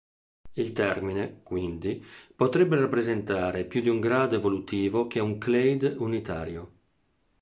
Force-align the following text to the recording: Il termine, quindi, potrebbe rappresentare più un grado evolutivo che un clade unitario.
Il 0.53 0.71
termine, 0.71 1.41
quindi, 1.43 2.03
potrebbe 2.35 2.75
rappresentare 2.75 3.65
più 3.65 3.83
un 3.93 3.99
grado 3.99 4.33
evolutivo 4.33 5.05
che 5.05 5.19
un 5.19 5.37
clade 5.37 5.93
unitario. 5.95 6.71